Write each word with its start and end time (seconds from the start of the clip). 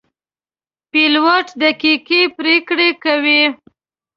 پیلوټ 0.91 1.47
دقیقې 1.63 2.21
پرېکړې 2.37 2.89
کوي. 3.03 3.41